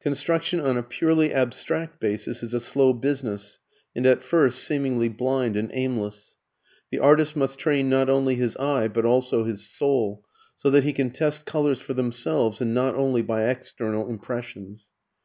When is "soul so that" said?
9.68-10.84